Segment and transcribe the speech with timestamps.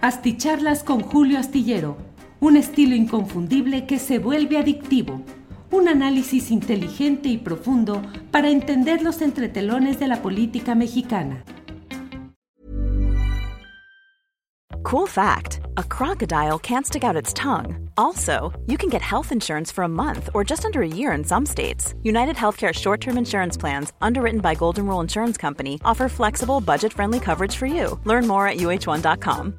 [0.00, 1.96] Asticharlas con Julio Astillero,
[2.38, 5.22] un estilo inconfundible que se vuelve adictivo.
[5.72, 8.00] Un análisis inteligente y profundo
[8.30, 11.42] para entender los entretelones de la política mexicana.
[14.84, 17.90] Cool fact a crocodile can't stick out its tongue.
[17.96, 21.24] Also, you can get health insurance for a month or just under a year in
[21.24, 21.94] some states.
[22.04, 26.92] United Healthcare short term insurance plans, underwritten by Golden Rule Insurance Company, offer flexible, budget
[26.92, 27.98] friendly coverage for you.
[28.04, 29.58] Learn more at uh1.com.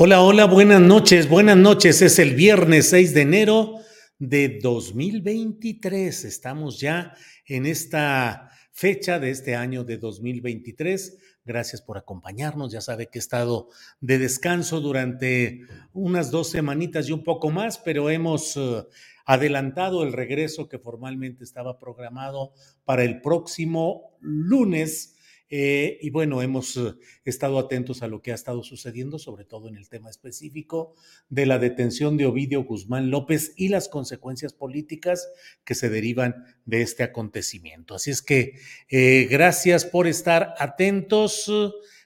[0.00, 1.28] Hola, hola, buenas noches.
[1.28, 2.02] Buenas noches.
[2.02, 3.74] Es el viernes 6 de enero
[4.20, 6.24] de 2023.
[6.24, 12.72] Estamos ya en esta fecha de este año de 2023 Gracias por acompañarnos.
[12.72, 13.70] Ya sabe que he estado
[14.02, 15.62] de descanso durante
[15.94, 18.84] unas dos semanitas y un poco más, pero hemos eh,
[19.24, 22.52] adelantado el regreso que formalmente estaba programado
[22.84, 25.16] para el próximo lunes
[25.50, 29.68] eh, y bueno, hemos eh, estado atentos a lo que ha estado sucediendo, sobre todo
[29.68, 30.94] en el tema específico
[31.30, 35.28] de la detención de Ovidio Guzmán López y las consecuencias políticas
[35.64, 37.94] que se derivan de este acontecimiento.
[37.94, 38.56] Así es que
[38.90, 41.50] eh, gracias por estar atentos.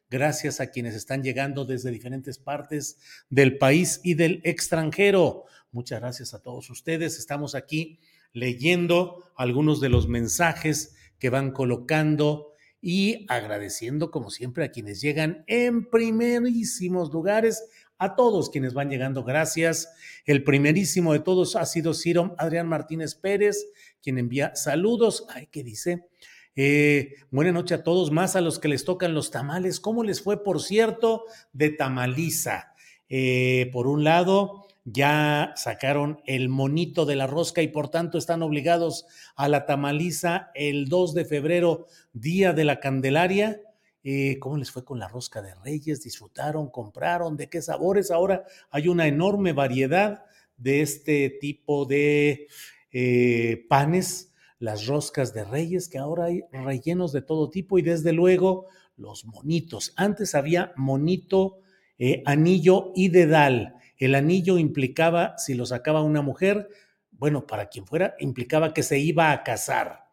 [0.08, 2.98] Gracias a quienes están llegando desde diferentes partes
[3.30, 5.46] del país y del extranjero.
[5.72, 7.18] Muchas gracias a todos ustedes.
[7.18, 7.98] Estamos aquí
[8.32, 12.51] leyendo algunos de los mensajes que van colocando
[12.82, 17.64] y agradeciendo como siempre a quienes llegan en primerísimos lugares,
[17.96, 19.88] a todos quienes van llegando, gracias.
[20.26, 23.68] El primerísimo de todos ha sido Ciro Adrián Martínez Pérez,
[24.02, 25.24] quien envía saludos.
[25.30, 26.08] Ay, ¿qué dice?
[26.56, 29.78] Eh, buena noche a todos, más a los que les tocan los tamales.
[29.78, 32.74] ¿Cómo les fue, por cierto, de tamaliza?
[33.08, 38.42] Eh, por un lado, ya sacaron el monito de la rosca y por tanto están
[38.42, 39.06] obligados
[39.36, 43.60] a la tamaliza el 2 de febrero, día de la Candelaria.
[44.02, 46.02] Eh, ¿Cómo les fue con la rosca de Reyes?
[46.02, 46.68] ¿Disfrutaron?
[46.68, 47.36] ¿Compraron?
[47.36, 48.10] ¿De qué sabores?
[48.10, 50.24] Ahora hay una enorme variedad
[50.56, 52.48] de este tipo de
[52.90, 58.12] eh, panes, las roscas de Reyes, que ahora hay rellenos de todo tipo y desde
[58.12, 58.66] luego
[58.96, 59.92] los monitos.
[59.96, 61.58] Antes había monito,
[61.98, 66.68] eh, anillo y dedal el anillo implicaba, si lo sacaba una mujer,
[67.12, 70.06] bueno, para quien fuera, implicaba que se iba a casar.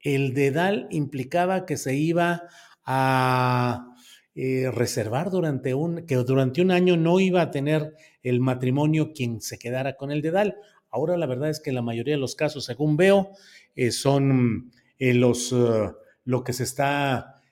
[0.00, 2.44] El dedal implicaba que se iba
[2.86, 3.94] a
[4.34, 9.42] eh, reservar durante un, que durante un año no iba a tener el matrimonio quien
[9.42, 10.56] se quedara con el dedal.
[10.88, 13.32] Ahora la verdad es que la mayoría de los casos, según veo,
[13.76, 15.54] eh, son eh, los,
[16.24, 17.42] lo que se está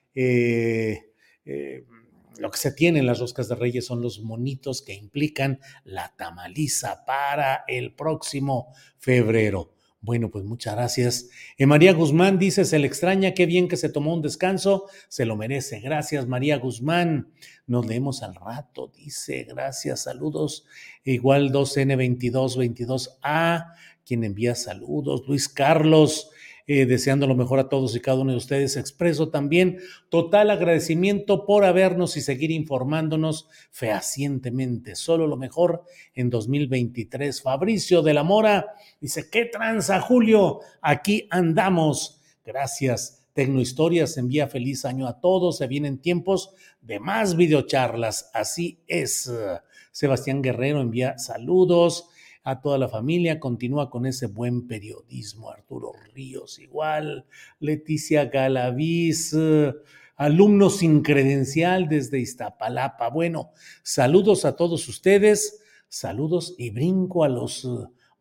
[2.37, 6.13] lo que se tiene en las roscas de reyes son los monitos que implican la
[6.17, 9.73] tamaliza para el próximo febrero.
[10.03, 11.29] Bueno, pues muchas gracias.
[11.57, 15.25] Eh, María Guzmán dice, se le extraña, qué bien que se tomó un descanso, se
[15.25, 15.79] lo merece.
[15.79, 17.31] Gracias, María Guzmán.
[17.67, 20.65] Nos leemos al rato, dice, gracias, saludos.
[21.05, 25.23] Igual 2N2222A, quien envía saludos.
[25.25, 26.31] Luis Carlos,
[26.65, 28.77] eh, deseando lo mejor a todos y cada uno de ustedes.
[28.77, 29.79] Expreso también
[30.09, 34.95] total agradecimiento por habernos y seguir informándonos fehacientemente.
[34.95, 37.41] Solo lo mejor en 2023.
[37.41, 40.61] Fabricio de la Mora dice, ¿qué tranza, Julio?
[40.81, 42.21] Aquí andamos.
[42.45, 43.25] Gracias.
[43.33, 45.57] Tecnohistorias envía feliz año a todos.
[45.57, 48.29] Se vienen tiempos de más videocharlas.
[48.33, 49.29] Así es.
[49.91, 52.09] Sebastián Guerrero envía saludos
[52.43, 57.25] a toda la familia, continúa con ese buen periodismo, Arturo Ríos igual,
[57.59, 59.73] Leticia Galaviz, eh,
[60.15, 63.09] alumno sin credencial desde Iztapalapa.
[63.09, 63.51] Bueno,
[63.81, 67.65] saludos a todos ustedes, saludos y brinco a los...
[67.65, 67.69] Eh,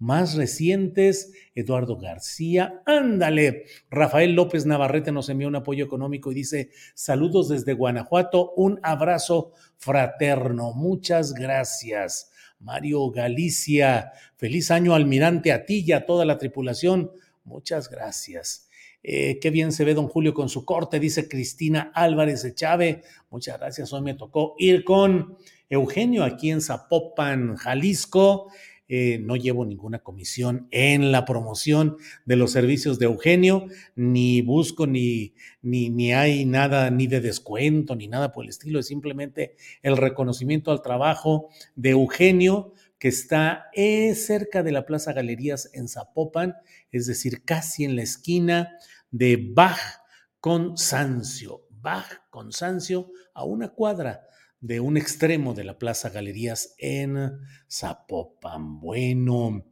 [0.03, 6.71] más recientes, Eduardo García, ándale, Rafael López Navarrete nos envió un apoyo económico y dice,
[6.95, 12.32] saludos desde Guanajuato, un abrazo fraterno, muchas gracias.
[12.63, 14.13] Mario Galicia.
[14.37, 17.11] Feliz año, almirante, a ti y a toda la tripulación.
[17.45, 18.69] Muchas gracias.
[19.03, 23.05] Eh, qué bien se ve don Julio con su corte, dice Cristina Álvarez de Chávez.
[23.31, 23.93] Muchas gracias.
[23.93, 25.37] Hoy me tocó ir con
[25.69, 28.53] Eugenio aquí en Zapopan, Jalisco.
[28.95, 31.97] Eh, no llevo ninguna comisión en la promoción
[32.27, 33.65] de los servicios de Eugenio,
[33.97, 38.79] ni busco ni, ni, ni hay nada ni de descuento, ni nada por el estilo,
[38.79, 45.15] es simplemente el reconocimiento al trabajo de Eugenio, que está eh, cerca de la Plaza
[45.15, 46.57] Galerías en Zapopan,
[46.91, 48.77] es decir, casi en la esquina
[49.11, 50.03] de Bach
[50.39, 51.63] con Sancio.
[51.71, 54.27] Bach con Sancio a una cuadra
[54.63, 57.33] de un extremo de la Plaza Galerías en
[57.69, 58.79] Zapopan.
[58.81, 59.67] Bueno,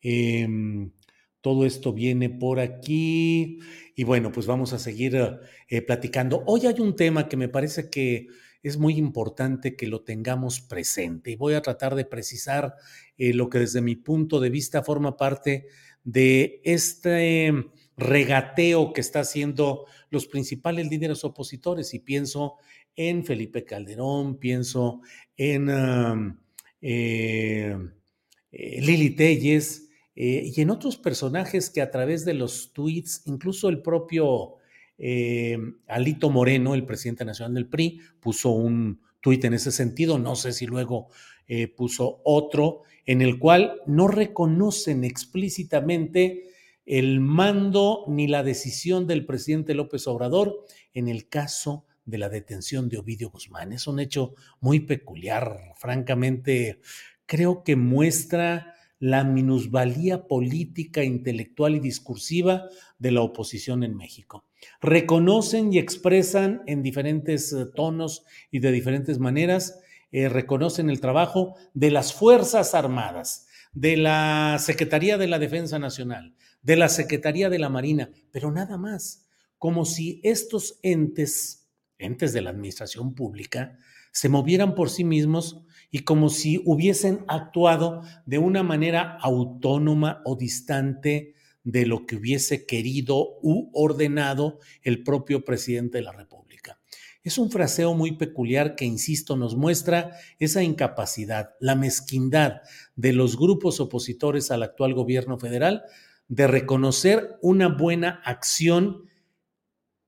[0.00, 0.92] em,
[1.40, 3.58] todo esto viene por aquí
[3.96, 5.16] y bueno, pues vamos a seguir
[5.68, 6.44] eh, platicando.
[6.46, 8.28] Hoy hay un tema que me parece que
[8.62, 12.76] es muy importante que lo tengamos presente y voy a tratar de precisar
[13.18, 15.66] eh, lo que desde mi punto de vista forma parte
[16.04, 17.52] de este
[17.96, 22.56] regateo que está haciendo los principales líderes opositores y pienso
[22.96, 25.02] en Felipe Calderón, pienso
[25.36, 25.68] en
[26.80, 27.76] eh,
[28.50, 33.68] eh, Lili Telles eh, y en otros personajes que a través de los tweets, incluso
[33.68, 34.54] el propio
[35.88, 40.54] Alito Moreno, el presidente nacional del PRI, puso un tuit en ese sentido, no sé
[40.54, 41.08] si luego
[41.76, 46.44] puso otro, en el cual no reconocen explícitamente
[46.86, 50.64] el mando ni la decisión del presidente López Obrador
[50.94, 53.72] en el caso la detención de Ovidio Guzmán.
[53.72, 56.80] Es un hecho muy peculiar, francamente,
[57.26, 62.68] creo que muestra la minusvalía política, intelectual y discursiva
[62.98, 64.46] de la oposición en México.
[64.80, 69.80] Reconocen y expresan en diferentes eh, tonos y de diferentes maneras,
[70.12, 76.34] eh, reconocen el trabajo de las Fuerzas Armadas, de la Secretaría de la Defensa Nacional,
[76.62, 79.26] de la Secretaría de la Marina, pero nada más,
[79.58, 81.65] como si estos entes
[81.98, 83.78] entes de la administración pública,
[84.12, 90.36] se movieran por sí mismos y como si hubiesen actuado de una manera autónoma o
[90.36, 91.34] distante
[91.64, 96.80] de lo que hubiese querido u ordenado el propio presidente de la República.
[97.24, 102.60] Es un fraseo muy peculiar que, insisto, nos muestra esa incapacidad, la mezquindad
[102.94, 105.82] de los grupos opositores al actual gobierno federal
[106.28, 109.05] de reconocer una buena acción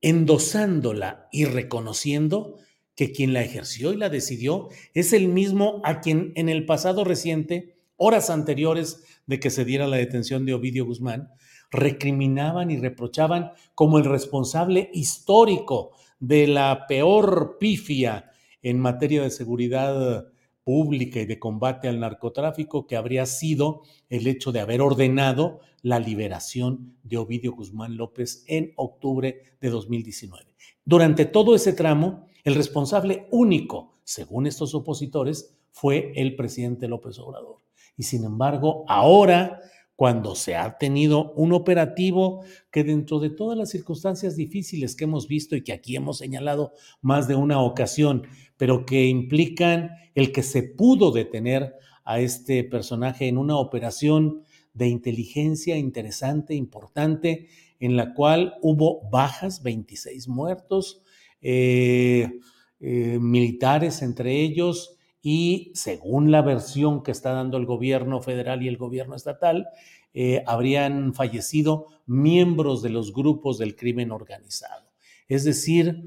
[0.00, 2.56] endosándola y reconociendo
[2.94, 7.04] que quien la ejerció y la decidió es el mismo a quien en el pasado
[7.04, 11.30] reciente, horas anteriores de que se diera la detención de Ovidio Guzmán,
[11.70, 18.30] recriminaban y reprochaban como el responsable histórico de la peor pifia
[18.62, 20.26] en materia de seguridad
[20.68, 25.98] pública y de combate al narcotráfico que habría sido el hecho de haber ordenado la
[25.98, 30.44] liberación de Ovidio Guzmán López en octubre de 2019.
[30.84, 37.60] Durante todo ese tramo, el responsable único, según estos opositores, fue el presidente López Obrador.
[37.96, 39.60] Y sin embargo, ahora,
[39.98, 45.26] cuando se ha tenido un operativo que dentro de todas las circunstancias difíciles que hemos
[45.26, 48.22] visto y que aquí hemos señalado más de una ocasión,
[48.56, 51.74] pero que implican el que se pudo detener
[52.04, 57.48] a este personaje en una operación de inteligencia interesante, importante,
[57.80, 61.02] en la cual hubo bajas, 26 muertos,
[61.40, 62.38] eh,
[62.78, 64.96] eh, militares entre ellos,
[65.30, 69.68] y según la versión que está dando el gobierno federal y el gobierno estatal,
[70.14, 74.90] eh, habrían fallecido miembros de los grupos del crimen organizado.
[75.28, 76.06] Es decir,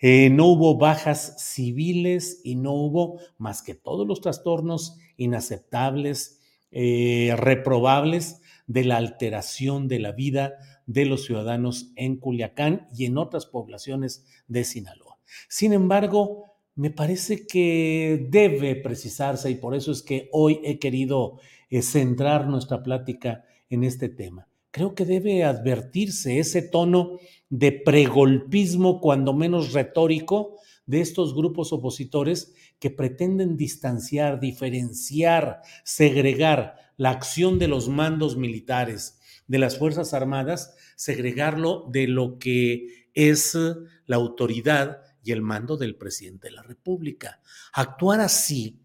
[0.00, 6.38] eh, no hubo bajas civiles y no hubo más que todos los trastornos inaceptables,
[6.70, 10.52] eh, reprobables de la alteración de la vida
[10.84, 15.16] de los ciudadanos en Culiacán y en otras poblaciones de Sinaloa.
[15.48, 16.47] Sin embargo,
[16.78, 22.46] me parece que debe precisarse y por eso es que hoy he querido eh, centrar
[22.46, 24.46] nuestra plática en este tema.
[24.70, 27.18] Creo que debe advertirse ese tono
[27.50, 30.54] de pregolpismo, cuando menos retórico,
[30.86, 39.18] de estos grupos opositores que pretenden distanciar, diferenciar, segregar la acción de los mandos militares
[39.48, 43.58] de las Fuerzas Armadas, segregarlo de lo que es
[44.06, 47.42] la autoridad y el mando del presidente de la República.
[47.74, 48.80] Actuar así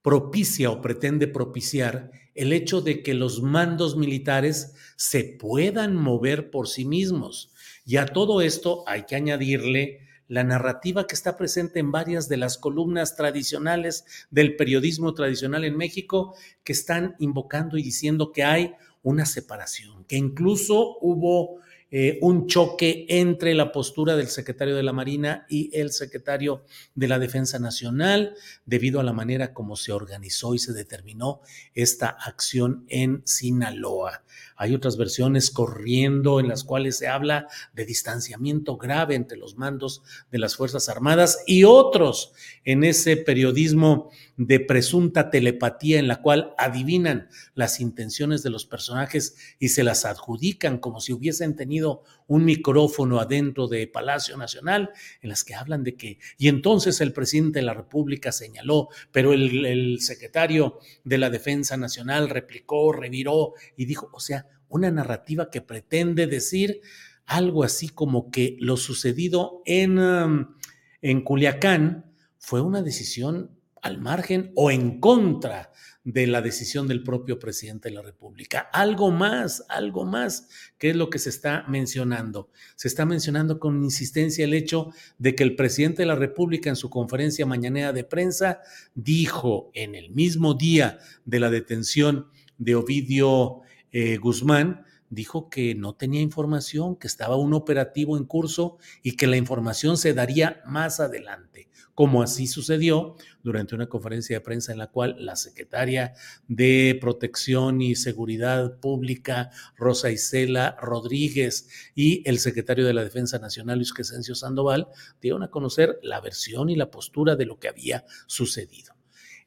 [0.00, 6.66] propicia o pretende propiciar el hecho de que los mandos militares se puedan mover por
[6.66, 7.52] sí mismos,
[7.84, 12.38] y a todo esto hay que añadirle la narrativa que está presente en varias de
[12.38, 16.34] las columnas tradicionales del periodismo tradicional en México,
[16.64, 18.72] que están invocando y diciendo que hay
[19.02, 21.60] una separación, que incluso hubo
[21.94, 27.06] eh, un choque entre la postura del secretario de la Marina y el secretario de
[27.06, 28.34] la Defensa Nacional
[28.64, 31.42] debido a la manera como se organizó y se determinó
[31.74, 34.24] esta acción en Sinaloa.
[34.62, 40.02] Hay otras versiones corriendo en las cuales se habla de distanciamiento grave entre los mandos
[40.30, 46.54] de las Fuerzas Armadas y otros en ese periodismo de presunta telepatía en la cual
[46.58, 52.44] adivinan las intenciones de los personajes y se las adjudican como si hubiesen tenido un
[52.46, 57.58] micrófono adentro de Palacio Nacional, en las que hablan de que, y entonces el presidente
[57.58, 63.84] de la República señaló, pero el, el secretario de la Defensa Nacional replicó, reviró y
[63.84, 66.80] dijo, o sea, una narrativa que pretende decir
[67.26, 70.54] algo así como que lo sucedido en, um,
[71.02, 73.50] en Culiacán fue una decisión
[73.82, 75.72] al margen o en contra
[76.04, 78.68] de la decisión del propio presidente de la República.
[78.72, 80.48] Algo más, algo más,
[80.78, 82.50] que es lo que se está mencionando.
[82.74, 86.76] Se está mencionando con insistencia el hecho de que el presidente de la República en
[86.76, 88.60] su conferencia mañanera de prensa
[88.94, 93.60] dijo en el mismo día de la detención de Ovidio
[93.92, 99.26] eh, Guzmán, dijo que no tenía información, que estaba un operativo en curso y que
[99.26, 104.78] la información se daría más adelante como así sucedió durante una conferencia de prensa en
[104.78, 106.14] la cual la secretaria
[106.48, 113.78] de Protección y Seguridad Pública, Rosa Isela Rodríguez, y el secretario de la Defensa Nacional,
[113.78, 114.88] Luis Crescencio Sandoval,
[115.20, 118.94] dieron a conocer la versión y la postura de lo que había sucedido.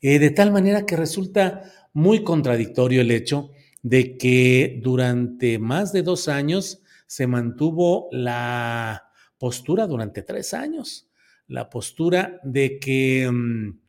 [0.02, 6.04] Eh, de tal manera que resulta muy contradictorio el hecho de que durante más de
[6.04, 11.05] dos años se mantuvo la postura durante tres años
[11.48, 13.80] la postura de que mm,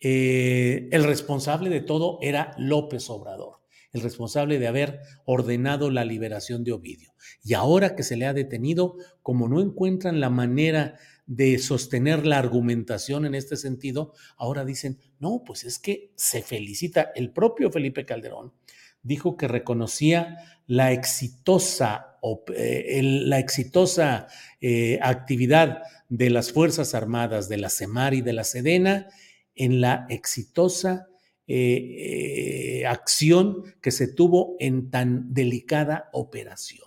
[0.00, 3.60] eh, el responsable de todo era López Obrador,
[3.92, 7.12] el responsable de haber ordenado la liberación de Ovidio.
[7.42, 12.38] Y ahora que se le ha detenido, como no encuentran la manera de sostener la
[12.38, 18.06] argumentación en este sentido, ahora dicen, no, pues es que se felicita el propio Felipe
[18.06, 18.52] Calderón,
[19.08, 20.36] dijo que reconocía
[20.66, 22.18] la exitosa,
[22.54, 24.28] eh, la exitosa
[24.60, 29.08] eh, actividad de las Fuerzas Armadas, de la CEMAR y de la SEDENA
[29.54, 31.08] en la exitosa
[31.46, 36.86] eh, acción que se tuvo en tan delicada operación.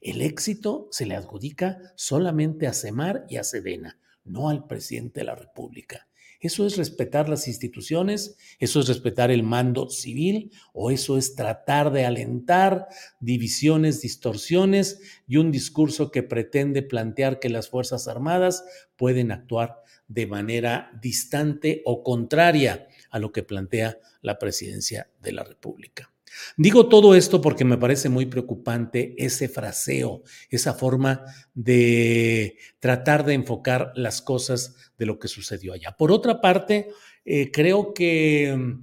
[0.00, 5.26] El éxito se le adjudica solamente a CEMAR y a SEDENA, no al presidente de
[5.26, 6.07] la República.
[6.40, 8.36] ¿Eso es respetar las instituciones?
[8.60, 10.52] ¿Eso es respetar el mando civil?
[10.72, 12.86] ¿O eso es tratar de alentar
[13.18, 18.64] divisiones, distorsiones y un discurso que pretende plantear que las Fuerzas Armadas
[18.96, 25.44] pueden actuar de manera distante o contraria a lo que plantea la presidencia de la
[25.44, 26.12] República?
[26.56, 33.34] Digo todo esto porque me parece muy preocupante ese fraseo, esa forma de tratar de
[33.34, 35.96] enfocar las cosas de lo que sucedió allá.
[35.96, 36.88] Por otra parte,
[37.24, 38.76] eh, creo que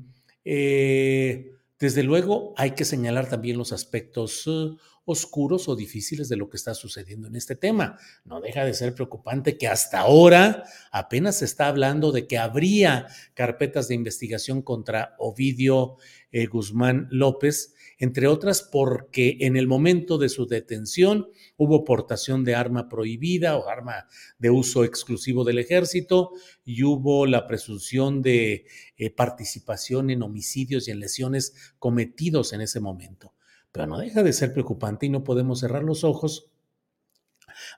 [0.44, 6.50] eh, desde luego hay que señalar también los aspectos uh, oscuros o difíciles de lo
[6.50, 7.97] que está sucediendo en este tema.
[8.24, 13.07] No deja de ser preocupante que hasta ahora apenas se está hablando de que habría
[13.33, 15.97] carpetas de investigación contra Ovidio
[16.31, 22.55] eh, Guzmán López, entre otras porque en el momento de su detención hubo portación de
[22.55, 24.07] arma prohibida o arma
[24.39, 26.31] de uso exclusivo del ejército
[26.65, 28.65] y hubo la presunción de
[28.97, 33.35] eh, participación en homicidios y en lesiones cometidos en ese momento
[33.75, 36.50] pero no deja de ser preocupante y no podemos cerrar los ojos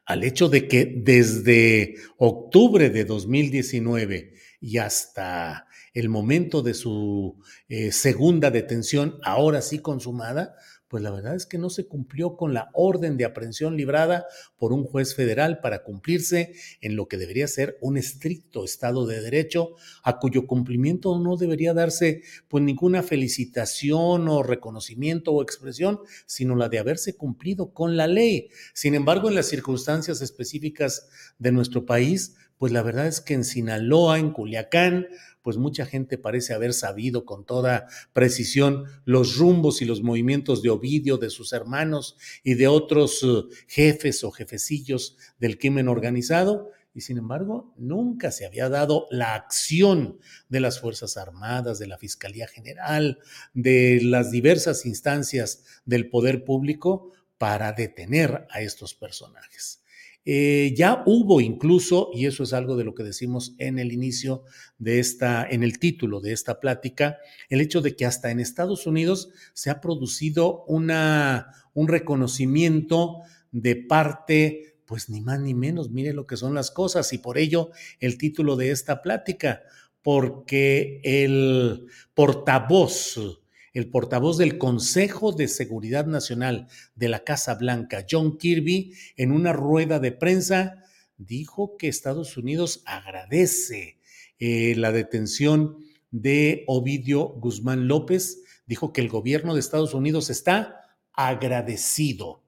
[0.06, 7.92] al hecho de que desde octubre de 2019 y hasta el momento de su eh,
[7.92, 10.56] segunda detención, ahora sí consumada,
[10.88, 14.26] pues la verdad es que no se cumplió con la orden de aprehensión librada
[14.58, 19.22] por un juez federal para cumplirse en lo que debería ser un estricto Estado de
[19.22, 26.56] Derecho, a cuyo cumplimiento no debería darse pues ninguna felicitación o reconocimiento o expresión, sino
[26.56, 28.50] la de haberse cumplido con la ley.
[28.74, 33.44] Sin embargo, en las circunstancias específicas de nuestro país, pues la verdad es que en
[33.44, 35.08] Sinaloa, en Culiacán,
[35.42, 40.70] pues mucha gente parece haber sabido con toda precisión los rumbos y los movimientos de
[40.70, 46.72] Ovidio, de sus hermanos y de otros eh, jefes o jefecillos del crimen organizado.
[46.94, 52.00] Y sin embargo, nunca se había dado la acción de las Fuerzas Armadas, de la
[52.00, 53.20] Fiscalía General,
[53.54, 59.84] de las diversas instancias del poder público para detener a estos personajes.
[60.30, 64.44] Eh, ya hubo incluso, y eso es algo de lo que decimos en el inicio
[64.78, 67.18] de esta, en el título de esta plática,
[67.48, 73.22] el hecho de que hasta en Estados Unidos se ha producido una, un reconocimiento
[73.54, 77.38] de parte, pues ni más ni menos, mire lo que son las cosas y por
[77.38, 77.70] ello
[78.02, 79.64] el título de esta plática,
[80.02, 83.40] porque el portavoz,
[83.78, 89.54] el portavoz del Consejo de Seguridad Nacional de la Casa Blanca, John Kirby, en una
[89.54, 90.84] rueda de prensa,
[91.18, 94.00] dijo que Estados Unidos agradece
[94.40, 95.78] eh, la detención
[96.10, 100.82] de Ovidio Guzmán López, dijo que el gobierno de Estados Unidos está
[101.14, 102.44] agradecido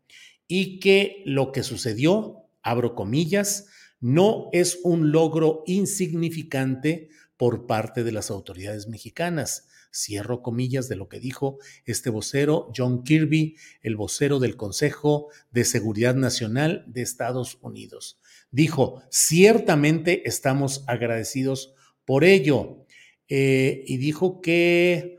[0.47, 3.67] y que lo que sucedió, abro comillas,
[3.99, 9.67] no es un logro insignificante por parte de las autoridades mexicanas.
[9.91, 15.65] Cierro comillas de lo que dijo este vocero, John Kirby, el vocero del Consejo de
[15.65, 18.19] Seguridad Nacional de Estados Unidos.
[18.51, 21.73] Dijo, ciertamente estamos agradecidos
[22.05, 22.85] por ello.
[23.27, 25.18] Eh, y dijo que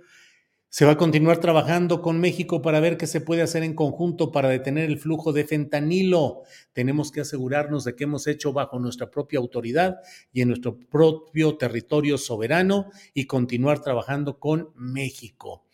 [0.71, 4.33] se va a continuar trabajando con México para ver qué se puede hacer en conjunto
[4.33, 6.43] para detener el flujo de fentanilo.
[6.73, 9.99] Tenemos que asegurarnos de que hemos hecho bajo nuestra propia autoridad
[10.33, 15.65] y en nuestro propio territorio soberano y continuar trabajando con México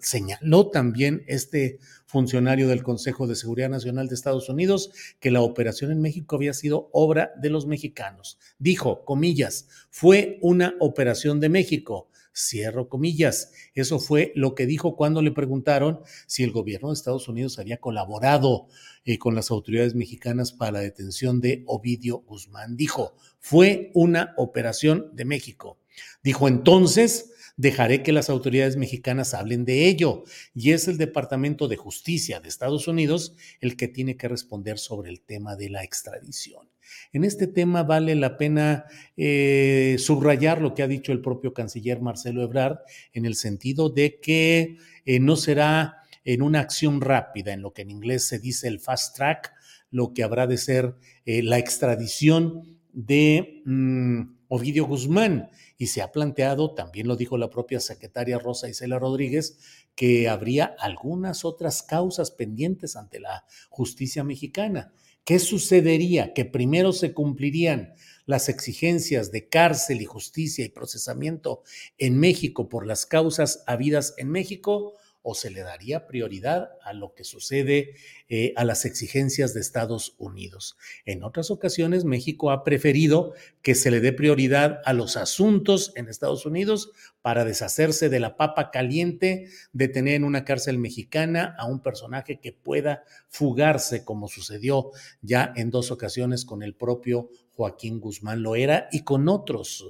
[0.00, 5.90] señaló también este funcionario del Consejo de Seguridad Nacional de Estados Unidos que la operación
[5.90, 8.38] en México había sido obra de los mexicanos.
[8.58, 12.08] Dijo, comillas, fue una operación de México.
[12.36, 13.52] Cierro comillas.
[13.74, 17.78] Eso fue lo que dijo cuando le preguntaron si el gobierno de Estados Unidos había
[17.78, 18.68] colaborado
[19.04, 22.76] eh, con las autoridades mexicanas para la detención de Ovidio Guzmán.
[22.76, 25.78] Dijo, fue una operación de México.
[26.22, 30.24] Dijo entonces, dejaré que las autoridades mexicanas hablen de ello.
[30.54, 35.10] Y es el Departamento de Justicia de Estados Unidos el que tiene que responder sobre
[35.10, 36.68] el tema de la extradición.
[37.12, 38.84] En este tema vale la pena
[39.16, 42.78] eh, subrayar lo que ha dicho el propio canciller Marcelo Ebrard
[43.12, 47.82] en el sentido de que eh, no será en una acción rápida, en lo que
[47.82, 49.52] en inglés se dice el fast track,
[49.90, 55.50] lo que habrá de ser eh, la extradición de mm, Ovidio Guzmán.
[55.78, 59.58] Y se ha planteado, también lo dijo la propia secretaria Rosa Isela Rodríguez,
[59.94, 64.92] que habría algunas otras causas pendientes ante la justicia mexicana.
[65.24, 66.34] ¿Qué sucedería?
[66.34, 67.94] Que primero se cumplirían
[68.26, 71.62] las exigencias de cárcel y justicia y procesamiento
[71.98, 74.94] en México por las causas habidas en México
[75.28, 77.94] o se le daría prioridad a lo que sucede
[78.28, 80.76] eh, a las exigencias de Estados Unidos.
[81.04, 86.08] En otras ocasiones, México ha preferido que se le dé prioridad a los asuntos en
[86.08, 91.66] Estados Unidos para deshacerse de la papa caliente de tener en una cárcel mexicana a
[91.66, 97.98] un personaje que pueda fugarse, como sucedió ya en dos ocasiones con el propio Joaquín
[97.98, 99.84] Guzmán Loera y con otros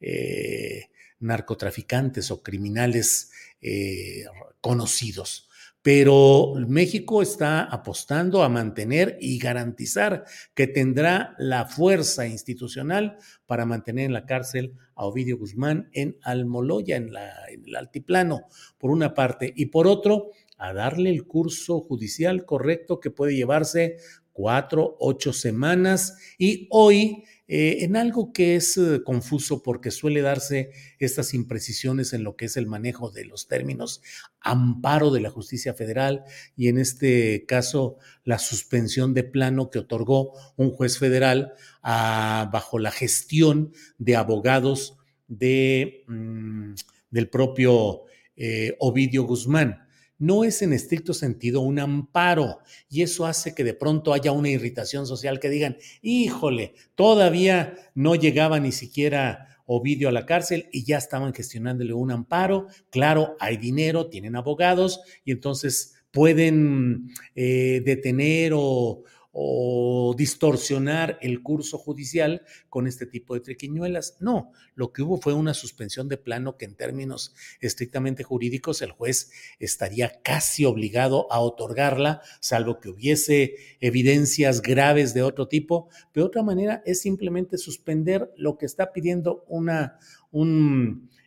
[0.00, 0.86] eh,
[1.20, 3.30] narcotraficantes o criminales
[3.60, 4.24] eh,
[4.60, 5.48] conocidos.
[5.82, 14.04] Pero México está apostando a mantener y garantizar que tendrá la fuerza institucional para mantener
[14.04, 17.08] en la cárcel a Ovidio Guzmán en Almoloya, en,
[17.48, 18.42] en el altiplano,
[18.76, 23.96] por una parte, y por otro, a darle el curso judicial correcto que puede llevarse
[24.32, 26.18] cuatro, ocho semanas.
[26.36, 32.22] Y hoy eh, en algo que es eh, confuso porque suele darse estas imprecisiones en
[32.22, 34.02] lo que es el manejo de los términos
[34.40, 36.22] amparo de la justicia federal
[36.56, 42.92] y en este caso la suspensión de plano que otorgó un juez federal bajo la
[42.92, 46.74] gestión de abogados mm,
[47.10, 48.02] del propio
[48.36, 49.88] eh, Ovidio Guzmán
[50.20, 54.50] no es en estricto sentido un amparo y eso hace que de pronto haya una
[54.50, 60.82] irritación social que digan, híjole, todavía no llegaba ni siquiera Ovidio a la cárcel y
[60.82, 62.66] ya estaban gestionándole un amparo.
[62.90, 71.78] Claro, hay dinero, tienen abogados y entonces pueden eh, detener o, o distorsionar el curso
[71.78, 74.16] judicial con este tipo de triquiñuelas.
[74.20, 78.90] No, lo que hubo fue una suspensión de plano que en términos estrictamente jurídicos el
[78.90, 85.88] juez estaría casi obligado a otorgarla, salvo que hubiese evidencias graves de otro tipo.
[86.12, 89.44] De otra manera, es simplemente suspender lo que está pidiendo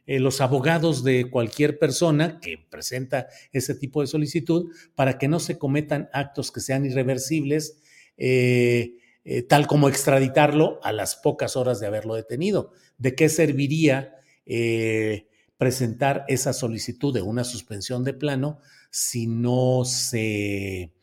[0.05, 5.39] eh, los abogados de cualquier persona que presenta ese tipo de solicitud para que no
[5.39, 7.77] se cometan actos que sean irreversibles
[8.17, 12.71] eh, eh, tal como extraditarlo a las pocas horas de haberlo detenido.
[12.97, 18.60] ¿De qué serviría eh, presentar esa solicitud de una suspensión de plano
[18.91, 20.93] si no se,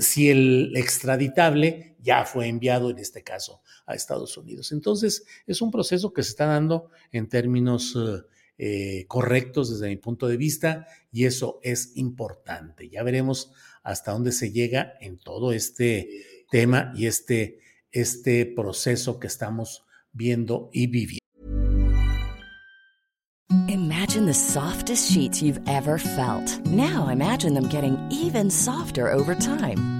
[0.00, 4.70] si el extraditable ya fue enviado en este caso a Estados Unidos?
[4.72, 7.96] Entonces, es un proceso que se está dando en términos
[9.08, 12.90] correctos desde mi punto de vista y eso es importante.
[12.90, 13.50] Ya veremos
[13.82, 16.08] hasta dónde se llega en todo este
[16.50, 21.20] tema y este, este proceso que estamos viendo y viviendo.
[23.68, 26.64] Imagine the softest sheets you've ever felt.
[26.66, 29.99] Now imagine them getting even softer over time.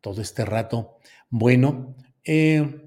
[0.00, 0.98] todo este rato.
[1.30, 2.82] Bueno, eh,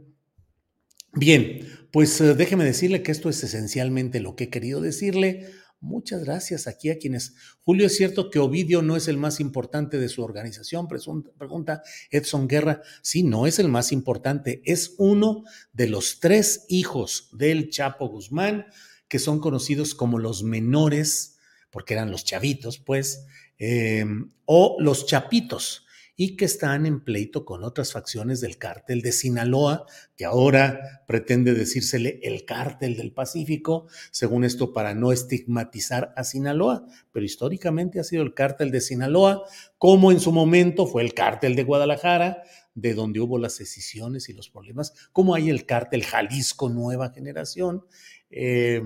[1.14, 5.48] bien, pues eh, déjeme decirle que esto es esencialmente lo que he querido decirle.
[5.80, 7.34] Muchas gracias aquí a quienes.
[7.64, 12.48] Julio, es cierto que Ovidio no es el más importante de su organización, pregunta Edson
[12.48, 12.84] Guerra.
[13.02, 15.44] Sí, no es el más importante, es uno
[15.74, 18.68] de los tres hijos del Chapo Guzmán,
[19.08, 21.40] que son conocidos como los menores,
[21.72, 23.26] porque eran los chavitos, pues,
[23.58, 24.06] eh,
[24.46, 29.86] o los chapitos y que están en pleito con otras facciones del cártel de Sinaloa,
[30.16, 36.86] que ahora pretende decírsele el cártel del Pacífico, según esto para no estigmatizar a Sinaloa,
[37.12, 39.44] pero históricamente ha sido el cártel de Sinaloa,
[39.78, 42.44] como en su momento fue el cártel de Guadalajara,
[42.74, 47.86] de donde hubo las decisiones y los problemas, como hay el cártel Jalisco Nueva Generación.
[48.30, 48.82] Eh,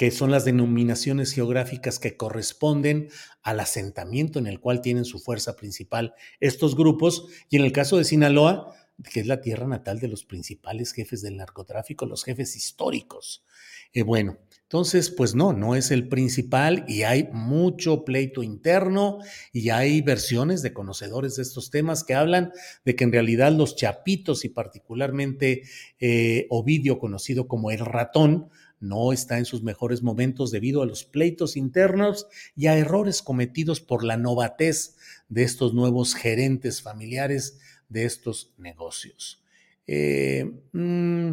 [0.00, 3.10] que son las denominaciones geográficas que corresponden
[3.42, 7.98] al asentamiento en el cual tienen su fuerza principal estos grupos, y en el caso
[7.98, 8.74] de Sinaloa,
[9.12, 13.44] que es la tierra natal de los principales jefes del narcotráfico, los jefes históricos.
[13.92, 19.18] Eh, bueno, entonces, pues no, no es el principal y hay mucho pleito interno
[19.52, 22.52] y hay versiones de conocedores de estos temas que hablan
[22.86, 25.64] de que en realidad los chapitos y particularmente
[25.98, 28.48] eh, Ovidio, conocido como el ratón,
[28.80, 33.80] no está en sus mejores momentos debido a los pleitos internos y a errores cometidos
[33.80, 34.96] por la novatez
[35.28, 39.44] de estos nuevos gerentes familiares de estos negocios.
[39.86, 41.30] Eh, mm,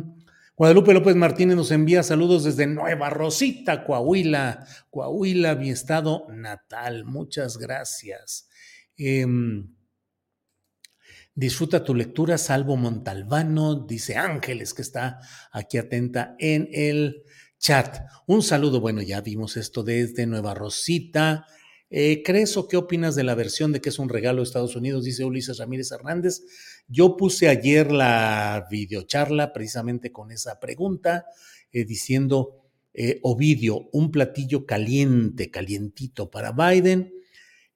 [0.58, 7.06] Guadalupe López Martínez nos envía saludos desde Nueva Rosita, Coahuila, Coahuila, mi estado natal.
[7.06, 8.50] Muchas gracias.
[8.98, 9.68] Em,
[11.38, 15.20] disfruta tu lectura, Salvo Montalbano, dice Ángeles, que está
[15.52, 17.22] aquí atenta en el
[17.60, 18.00] chat.
[18.26, 21.46] Un saludo, bueno, ya vimos esto desde Nueva Rosita.
[21.92, 24.76] Eh, ¿Crees o qué opinas de la versión de que es un regalo de Estados
[24.76, 25.04] Unidos?
[25.04, 26.42] Dice Ulises Ramírez Hernández.
[26.88, 31.28] Yo puse ayer la videocharla precisamente con esa pregunta,
[31.72, 32.64] eh, diciendo,
[32.96, 37.14] eh, Ovidio, un platillo caliente, calientito para Biden.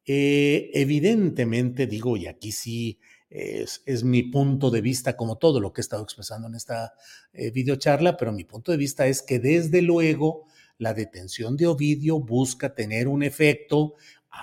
[0.04, 3.00] evidentemente, digo, y aquí sí
[3.32, 6.94] es, mi punto de vista, como todo lo que he estado expresando en esta
[7.32, 10.46] eh, videocharla, pero mi punto de vista es que desde luego
[10.78, 13.94] la detención de Ovidio busca tener un efecto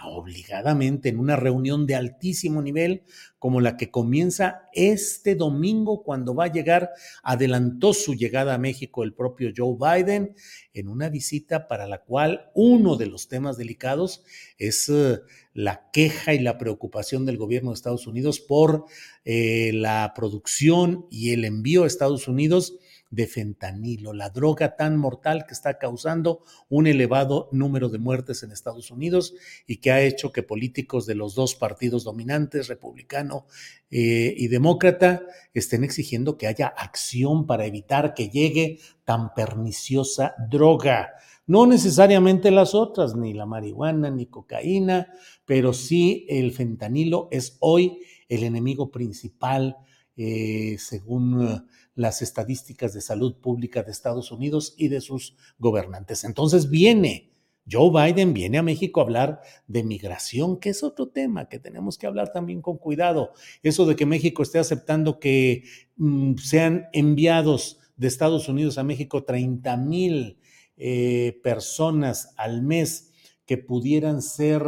[0.05, 3.03] obligadamente en una reunión de altísimo nivel
[3.39, 6.91] como la que comienza este domingo cuando va a llegar,
[7.23, 10.35] adelantó su llegada a México el propio Joe Biden
[10.75, 14.25] en una visita para la cual uno de los temas delicados
[14.59, 15.21] es eh,
[15.55, 18.85] la queja y la preocupación del gobierno de Estados Unidos por
[19.25, 22.79] eh, la producción y el envío a Estados Unidos
[23.11, 28.53] de fentanilo, la droga tan mortal que está causando un elevado número de muertes en
[28.53, 29.35] Estados Unidos
[29.67, 33.47] y que ha hecho que políticos de los dos partidos dominantes, republicano
[33.91, 35.23] eh, y demócrata,
[35.55, 41.11] estén exigiendo que haya acción para evitar que llegue tan perniciosa droga.
[41.47, 45.11] No necesariamente las otras, ni la marihuana, ni cocaína,
[45.47, 49.79] pero sí el fentanilo es hoy el enemigo principal,
[50.15, 51.65] eh, según
[51.99, 56.23] las estadísticas de salud pública de Estados Unidos y de sus gobernantes.
[56.23, 57.33] Entonces viene,
[57.69, 61.99] Joe Biden viene a México a hablar de migración, que es otro tema que tenemos
[61.99, 63.33] que hablar también con cuidado.
[63.65, 65.65] Eso de que México esté aceptando que
[65.97, 70.39] mm, sean enviados de Estados Unidos a México 30 mil
[70.77, 73.13] eh, personas al mes
[73.45, 74.63] que pudieran ser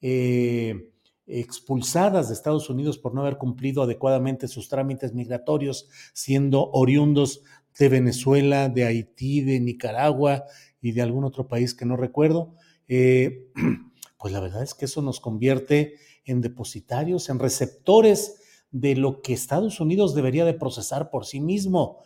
[0.00, 0.92] eh,
[1.26, 7.42] expulsadas de Estados Unidos por no haber cumplido adecuadamente sus trámites migratorios, siendo oriundos
[7.78, 10.44] de Venezuela, de Haití, de Nicaragua
[10.80, 12.54] y de algún otro país que no recuerdo,
[12.88, 13.50] eh,
[14.18, 19.32] pues la verdad es que eso nos convierte en depositarios, en receptores de lo que
[19.32, 21.98] Estados Unidos debería de procesar por sí mismo.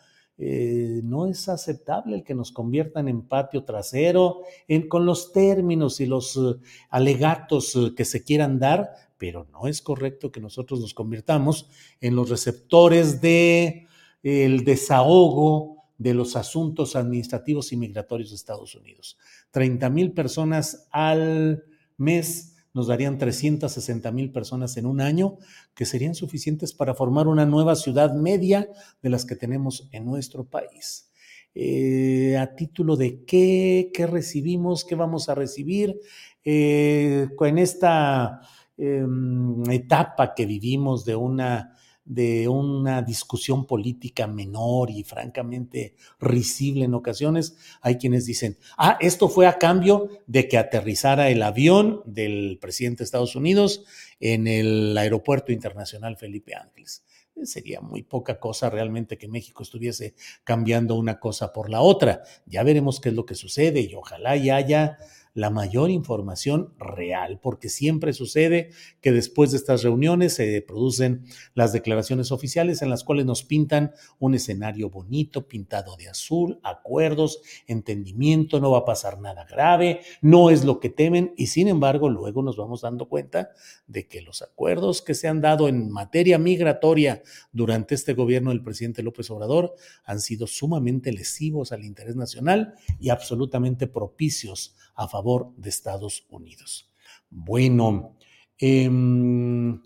[0.42, 4.40] Eh, no es aceptable el que nos conviertan en patio trasero,
[4.88, 10.32] con los términos y los eh, alegatos que se quieran dar, pero no es correcto
[10.32, 11.68] que nosotros nos convirtamos
[12.00, 13.86] en los receptores de
[14.22, 19.18] el desahogo de los asuntos administrativos y migratorios de Estados Unidos.
[19.50, 21.64] 30 mil personas al
[21.98, 25.36] mes nos darían 360 mil personas en un año,
[25.74, 28.70] que serían suficientes para formar una nueva ciudad media
[29.02, 31.10] de las que tenemos en nuestro país.
[31.54, 36.00] Eh, a título de qué, qué recibimos, qué vamos a recibir
[36.42, 38.40] eh, en esta
[38.80, 41.76] em, etapa que vivimos de una
[42.10, 49.28] de una discusión política menor y francamente risible en ocasiones, hay quienes dicen, ah, esto
[49.28, 53.84] fue a cambio de que aterrizara el avión del presidente de Estados Unidos
[54.18, 57.04] en el Aeropuerto Internacional Felipe Ángeles.
[57.44, 62.22] Sería muy poca cosa realmente que México estuviese cambiando una cosa por la otra.
[62.44, 64.98] Ya veremos qué es lo que sucede y ojalá y haya
[65.34, 71.72] la mayor información real, porque siempre sucede que después de estas reuniones se producen las
[71.72, 78.60] declaraciones oficiales en las cuales nos pintan un escenario bonito, pintado de azul, acuerdos, entendimiento,
[78.60, 82.42] no va a pasar nada grave, no es lo que temen y sin embargo luego
[82.42, 83.50] nos vamos dando cuenta
[83.86, 88.62] de que los acuerdos que se han dado en materia migratoria durante este gobierno del
[88.62, 95.19] presidente López Obrador han sido sumamente lesivos al interés nacional y absolutamente propicios a favor
[95.56, 96.90] de Estados Unidos.
[97.28, 98.16] Bueno,
[98.58, 99.80] em,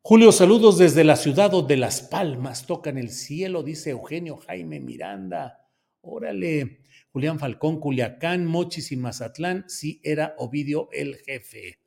[0.00, 5.68] Julio, saludos desde la ciudad de Las Palmas, tocan el cielo, dice Eugenio Jaime Miranda.
[6.02, 11.83] Órale, Julián Falcón, Culiacán, Mochis y Mazatlán, sí era Ovidio el jefe.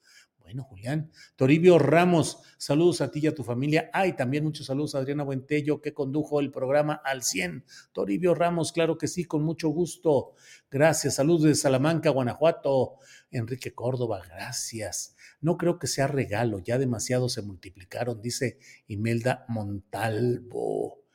[0.48, 1.12] Bueno, Julián.
[1.36, 3.90] Toribio Ramos, saludos a ti y a tu familia.
[3.92, 7.66] Ay, también muchos saludos a Adriana Buentello, que condujo el programa al 100.
[7.92, 10.36] Toribio Ramos, claro que sí, con mucho gusto.
[10.72, 11.16] Gracias.
[11.16, 12.94] Saludos de Salamanca, Guanajuato.
[13.30, 15.18] Enrique Córdoba, gracias.
[15.42, 18.58] No creo que sea regalo, ya demasiado se multiplicaron, dice
[18.88, 21.07] Imelda Montalvo.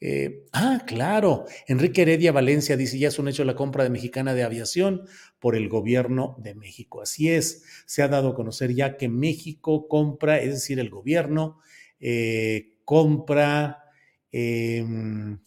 [0.00, 1.44] Eh, ah, claro.
[1.66, 5.06] Enrique Heredia Valencia dice, ya es un hecho la compra de Mexicana de Aviación
[5.38, 7.02] por el gobierno de México.
[7.02, 11.58] Así es, se ha dado a conocer ya que México compra, es decir, el gobierno
[12.00, 13.84] eh, compra
[14.32, 15.38] em,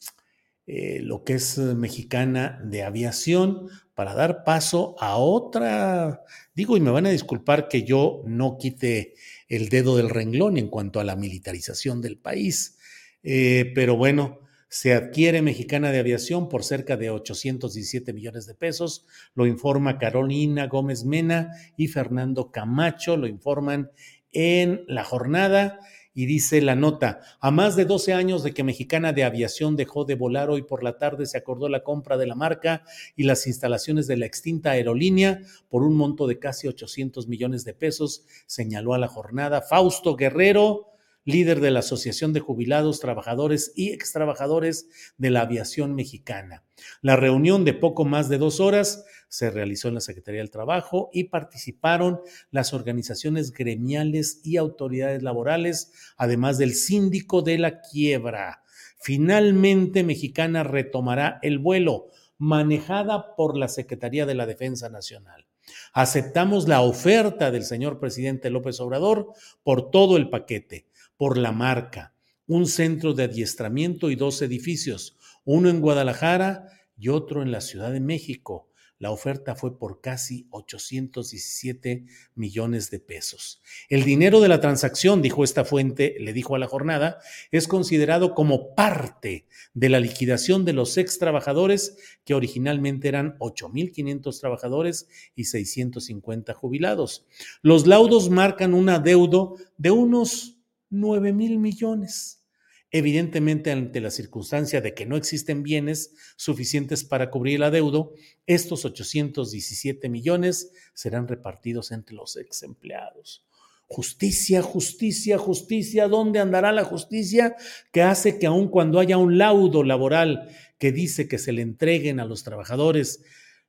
[0.67, 6.21] eh, lo que es Mexicana de Aviación para dar paso a otra,
[6.53, 9.15] digo, y me van a disculpar que yo no quite
[9.49, 12.77] el dedo del renglón en cuanto a la militarización del país,
[13.21, 14.42] pero bueno,
[14.73, 19.05] se adquiere Mexicana de Aviación por cerca de 817 millones de pesos,
[19.35, 23.91] lo informa Carolina Gómez Mena y Fernando Camacho, lo informan
[24.31, 25.79] en la jornada
[26.15, 30.05] y dice la nota, a más de 12 años de que Mexicana de Aviación dejó
[30.05, 32.83] de volar, hoy por la tarde se acordó la compra de la marca
[33.15, 37.75] y las instalaciones de la extinta aerolínea por un monto de casi 800 millones de
[37.75, 40.92] pesos, señaló a la jornada Fausto Guerrero,
[41.25, 46.63] líder de la Asociación de Jubilados, Trabajadores y Extrabajadores de la Aviación Mexicana.
[47.01, 51.09] La reunión de poco más de dos horas se realizó en la Secretaría del Trabajo
[51.13, 52.19] y participaron
[52.51, 58.61] las organizaciones gremiales y autoridades laborales, además del síndico de la quiebra.
[58.99, 65.45] Finalmente, Mexicana retomará el vuelo, manejada por la Secretaría de la Defensa Nacional.
[65.93, 69.33] Aceptamos la oferta del señor presidente López Obrador
[69.63, 72.13] por todo el paquete por la marca,
[72.47, 77.91] un centro de adiestramiento y dos edificios, uno en Guadalajara y otro en la Ciudad
[77.91, 78.69] de México.
[78.99, 83.61] La oferta fue por casi 817 millones de pesos.
[83.89, 87.19] El dinero de la transacción, dijo esta fuente, le dijo a la jornada,
[87.51, 94.39] es considerado como parte de la liquidación de los ex trabajadores, que originalmente eran 8.500
[94.39, 97.25] trabajadores y 650 jubilados.
[97.61, 100.52] Los laudos marcan un adeudo de unos
[100.93, 102.43] 9 mil millones.
[102.91, 108.13] Evidentemente, ante la circunstancia de que no existen bienes suficientes para cubrir el adeudo,
[108.45, 113.47] estos 817 millones serán repartidos entre los ex empleados.
[113.87, 116.07] Justicia, justicia, justicia.
[116.07, 117.55] ¿Dónde andará la justicia
[117.91, 122.19] que hace que aun cuando haya un laudo laboral que dice que se le entreguen
[122.19, 123.23] a los trabajadores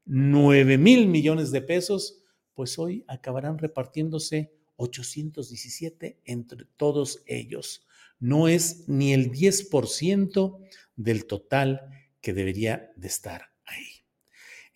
[0.06, 7.86] 9 mil millones de pesos, pues hoy acabarán repartiéndose 817 entre todos ellos.
[8.18, 10.58] No es ni el 10%
[10.96, 11.82] del total
[12.20, 14.04] que debería de estar ahí.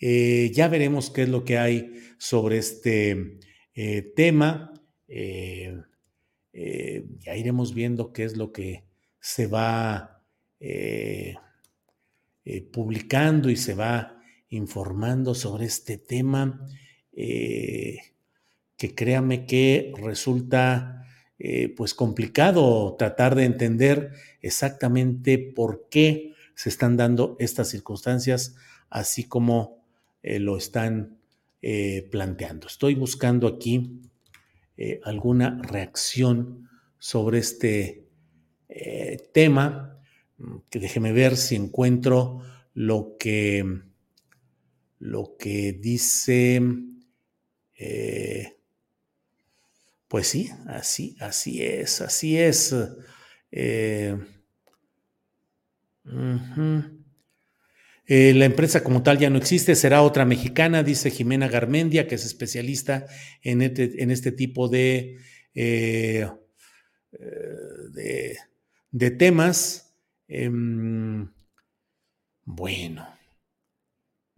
[0.01, 3.39] Eh, ya veremos qué es lo que hay sobre este
[3.75, 4.73] eh, tema.
[5.09, 5.77] Eh,
[7.21, 8.85] ya iremos viendo qué es lo que
[9.21, 10.23] se va
[12.73, 16.67] publicando y se va informando sobre este tema
[18.79, 20.95] que créame que resulta
[21.77, 24.13] pues complicado tratar de entender
[24.43, 28.57] exactamente por qué se están dando estas circunstancias,
[28.91, 29.85] así como
[30.25, 31.21] eh, lo están
[31.63, 32.67] eh, planteando.
[32.67, 34.01] Estoy buscando aquí
[34.77, 38.05] eh, alguna reacción sobre este
[39.33, 40.01] tema,
[40.39, 42.43] mm, que déjeme ver si encuentro
[42.75, 43.65] lo que,
[44.99, 46.61] lo que dice,
[50.09, 52.75] pues sí, así, así es, así es.
[58.11, 62.15] Eh, la empresa como tal ya no existe, será otra mexicana, dice Jimena Garmendia, que
[62.15, 63.05] es especialista
[63.43, 65.19] en este, este tipo de,
[65.55, 66.27] eh,
[67.13, 68.37] eh,
[68.91, 69.95] de, temas.
[70.27, 71.31] Em,
[72.47, 73.18] bueno.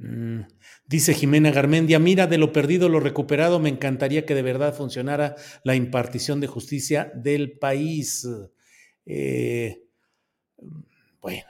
[0.01, 0.47] Mm,
[0.87, 5.37] dice Jimena Garmendia, mira, de lo perdido, lo recuperado, me encantaría que de verdad funcionara
[5.63, 8.27] la impartición de justicia del país.
[11.21, 11.45] bueno,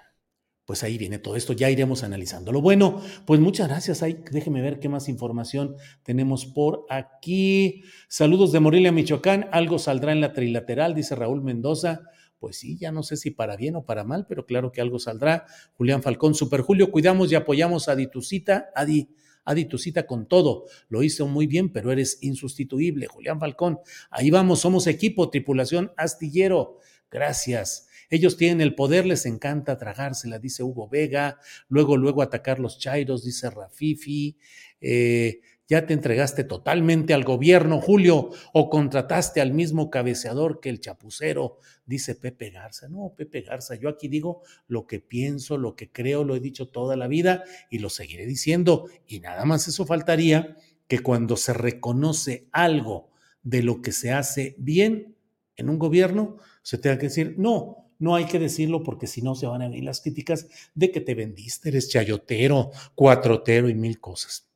[0.65, 2.61] pues ahí viene todo esto, ya iremos analizándolo.
[2.61, 4.03] Bueno, pues muchas gracias.
[4.03, 7.83] Ahí, déjeme ver qué más información tenemos por aquí.
[8.09, 9.49] Saludos de Morelia, Michoacán.
[9.53, 12.03] Algo saldrá en la trilateral, dice Raúl Mendoza.
[12.41, 14.99] Pues sí, ya no sé si para bien o para mal, pero claro que algo
[14.99, 15.45] saldrá.
[15.75, 19.11] Julián Falcón, Super Julio, cuidamos y apoyamos a Ditucita, Adi.
[19.45, 20.65] Adi, tu cita con todo.
[20.89, 23.07] Lo hizo muy bien, pero eres insustituible.
[23.07, 26.79] Julián Falcón, ahí vamos, somos equipo, tripulación astillero.
[27.11, 27.89] Gracias.
[28.09, 33.23] Ellos tienen el poder, les encanta tragársela, dice Hugo Vega, luego, luego atacar los chairos,
[33.23, 34.37] dice Rafifi.
[34.81, 40.81] Eh, ya te entregaste totalmente al gobierno, Julio, o contrataste al mismo cabeceador que el
[40.81, 42.89] chapucero, dice Pepe Garza.
[42.89, 46.69] No, Pepe Garza, yo aquí digo lo que pienso, lo que creo, lo he dicho
[46.69, 48.89] toda la vida y lo seguiré diciendo.
[49.07, 50.57] Y nada más eso faltaría
[50.89, 53.13] que cuando se reconoce algo
[53.45, 55.15] de lo que se hace bien
[55.55, 59.37] en un gobierno, se tenga que decir, no, no hay que decirlo porque si no
[59.37, 64.01] se van a venir las críticas de que te vendiste, eres chayotero, cuatrotero y mil
[64.01, 64.50] cosas.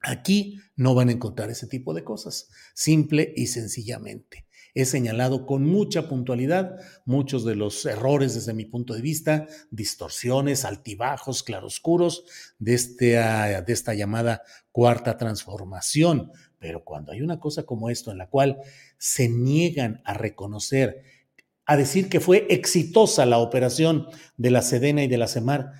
[0.00, 4.46] Aquí no van a encontrar ese tipo de cosas, simple y sencillamente.
[4.74, 10.64] He señalado con mucha puntualidad muchos de los errores desde mi punto de vista, distorsiones,
[10.64, 12.24] altibajos, claroscuros
[12.58, 16.30] de, este, de esta llamada cuarta transformación.
[16.60, 18.58] Pero cuando hay una cosa como esto en la cual
[18.98, 21.02] se niegan a reconocer
[21.68, 24.06] a decir que fue exitosa la operación
[24.38, 25.72] de la Sedena y de la CEMAR,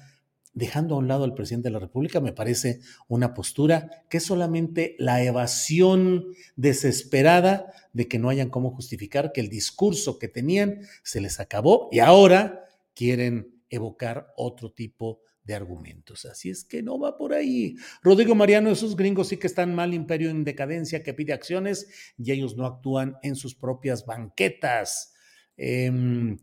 [0.59, 4.25] dejando a un lado al presidente de la República, me parece una postura que es
[4.25, 10.81] solamente la evasión desesperada de que no hayan cómo justificar que el discurso que tenían
[11.05, 16.25] se les acabó y ahora quieren evocar otro tipo de argumentos.
[16.25, 17.77] Así es que no va por ahí.
[18.03, 22.33] Rodrigo Mariano, esos gringos sí que están mal, imperio en decadencia que pide acciones y
[22.33, 25.15] ellos no actúan en sus propias banquetas.
[25.57, 26.37] Em,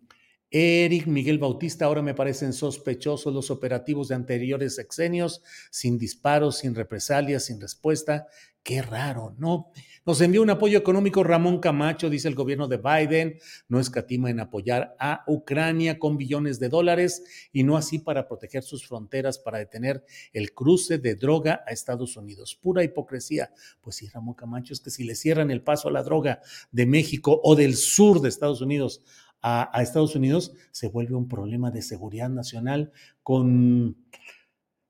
[0.58, 6.74] Eric Miguel Bautista, ahora me parecen sospechosos los operativos de anteriores sexenios, sin disparos, sin
[6.74, 8.28] represalias, sin respuesta.
[8.63, 9.74] Qué raro, ¿no?
[10.06, 13.38] Nos envió un apoyo económico Ramón Camacho, dice el gobierno de Biden,
[13.68, 18.63] no escatima en apoyar a Ucrania con billones de dólares y no así para proteger
[18.63, 22.56] sus fronteras, para detener el cruce de droga a Estados Unidos.
[22.56, 23.52] Pura hipocresía.
[23.82, 26.39] Pues sí, Ramón Camacho, es que si le cierran el paso a la droga
[26.72, 29.02] de México o del sur de Estados Unidos
[29.47, 33.95] a, Estados Unidos, se vuelve un problema de seguridad nacional con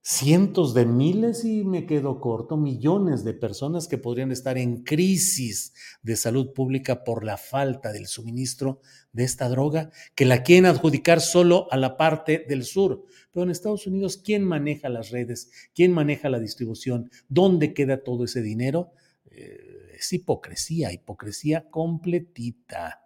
[0.02, 5.74] cientos de miles y me quedo corto, millones de personas que podrían estar en crisis
[6.04, 8.80] de salud pública por la falta del suministro
[9.12, 13.04] de esta droga, que la quieren adjudicar solo a la parte del sur.
[13.34, 15.52] Pero en Estados Unidos, ¿quién maneja las redes?
[15.74, 17.10] ¿Quién maneja la distribución?
[17.28, 18.94] ¿Dónde queda todo ese dinero?
[19.32, 23.05] Eh, es hipocresía, hipocresía completita.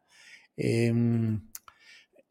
[0.60, 1.42] Em,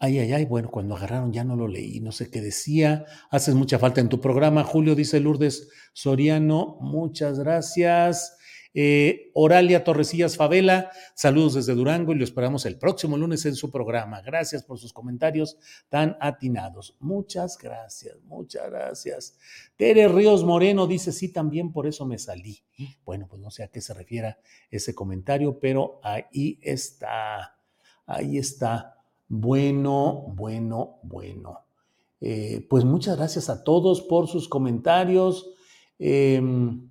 [0.01, 3.05] Ay, ay, ay, bueno, cuando agarraron ya no lo leí, no sé qué decía.
[3.31, 8.39] Haces mucha falta en tu programa, Julio, dice Lourdes Soriano, muchas gracias.
[8.75, 13.73] Eh, Oralia Torrecillas Favela, saludos desde Durango y lo esperamos el próximo lunes en su
[13.73, 14.23] programa.
[14.23, 15.59] Gracias por sus comentarios
[15.89, 16.95] tan atinados.
[17.01, 19.37] Muchas gracias, muchas gracias.
[19.77, 22.63] Tere Ríos Moreno dice, sí, también por eso me salí.
[23.05, 24.39] Bueno, pues no sé a qué se refiera
[24.71, 27.58] ese comentario, pero ahí está,
[28.09, 28.97] ahí está.
[29.29, 31.67] Bueno, bueno, bueno.
[32.21, 35.51] Eh, pues muchas gracias a todos por sus comentarios.
[35.99, 36.89] Em,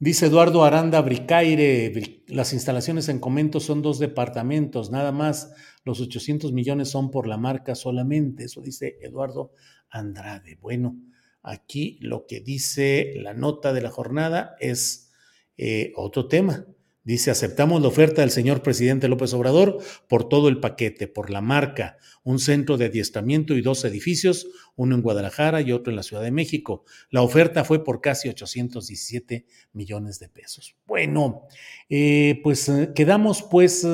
[0.00, 5.52] Dice Eduardo Aranda Bricaire, las instalaciones en Comento son dos departamentos, nada más,
[5.84, 9.50] los 800 millones son por la marca solamente, eso dice Eduardo
[9.90, 10.56] Andrade.
[10.60, 10.96] Bueno,
[11.42, 15.10] aquí lo que dice la nota de la jornada es
[15.56, 16.64] eh, otro tema.
[17.08, 19.78] Dice, aceptamos la oferta del señor presidente López Obrador
[20.10, 24.46] por todo el paquete, por la marca, un centro de adiestramiento y dos edificios,
[24.76, 26.84] uno en Guadalajara y otro en la Ciudad de México.
[27.08, 30.76] La oferta fue por casi 817 millones de pesos.
[30.86, 31.44] Bueno,
[31.88, 33.86] eh, pues eh, quedamos pues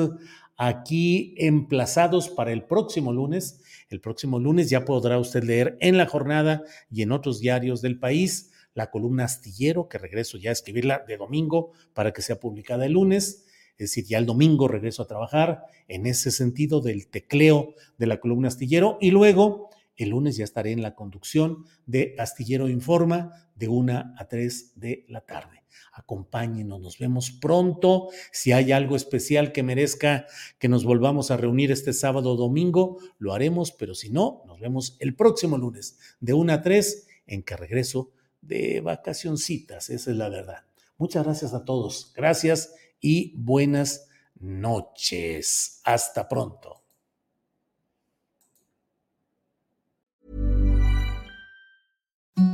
[0.57, 3.61] aquí emplazados para el próximo lunes.
[3.87, 7.97] El próximo lunes ya podrá usted leer en la jornada y en otros diarios del
[7.97, 12.85] país la columna astillero, que regreso ya a escribirla de domingo para que sea publicada
[12.85, 13.45] el lunes.
[13.77, 18.19] Es decir, ya el domingo regreso a trabajar en ese sentido del tecleo de la
[18.19, 23.69] columna astillero y luego el lunes ya estaré en la conducción de Astillero Informa de
[23.69, 25.63] una a 3 de la tarde.
[25.93, 28.09] Acompáñenos, nos vemos pronto.
[28.31, 30.25] Si hay algo especial que merezca
[30.59, 34.59] que nos volvamos a reunir este sábado o domingo, lo haremos, pero si no, nos
[34.59, 38.11] vemos el próximo lunes de una a 3 en que regreso
[38.47, 40.63] de vacacioncitas, esa es la verdad.
[40.97, 42.13] Muchas gracias a todos.
[42.15, 44.07] Gracias y buenas
[44.39, 45.81] noches.
[45.83, 46.81] Hasta pronto.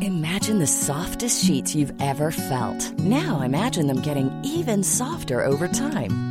[0.02, 3.00] Imagine the softest sheets you've ever felt.
[3.00, 6.31] Now imagine them getting even softer over time.